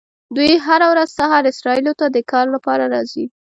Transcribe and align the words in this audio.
دوی 0.35 0.53
هره 0.65 0.87
ورځ 0.91 1.09
سهار 1.17 1.43
اسرائیلو 1.51 1.93
ته 1.99 2.05
د 2.09 2.17
کار 2.31 2.45
لپاره 2.55 2.83
راځي. 2.93 3.25